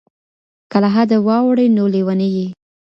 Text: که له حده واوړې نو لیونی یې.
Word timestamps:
که 0.71 0.77
له 0.83 0.89
حده 0.95 1.17
واوړې 1.27 1.67
نو 1.77 1.83
لیونی 1.93 2.29
یې. 2.35 2.47